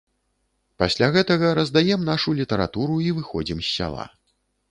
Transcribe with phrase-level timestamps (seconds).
[0.83, 4.09] Пасля гэтага раздаем нашу літаратуру і выходзім з сяла.